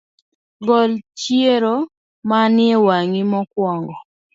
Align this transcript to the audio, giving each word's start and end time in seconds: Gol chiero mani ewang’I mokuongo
Gol 0.67 0.91
chiero 1.19 1.75
mani 2.29 2.63
ewang’I 2.75 3.21
mokuongo 3.31 3.95